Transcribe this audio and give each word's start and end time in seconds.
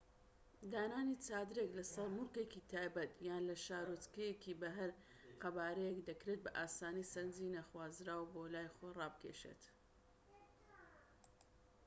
دانانی 0.73 1.17
چادرێک 1.27 1.71
لەسەر 1.79 2.07
موڵکێکی 2.15 2.65
تایبەت 2.71 3.11
یان 3.27 3.43
لە 3.49 3.55
شارۆچکەیەک 3.65 4.41
بە 4.61 4.69
هەر 4.77 4.91
قەبارەیەک 5.41 5.97
دەکرێت 6.09 6.39
بە 6.45 6.51
ئاسانی 6.57 7.09
سەرنجی 7.11 7.53
نەخوازراو 7.55 8.23
بۆ 8.33 8.43
لای 8.53 8.73
خۆی 8.75 8.95
ڕابکێشێت‎ 8.99 9.63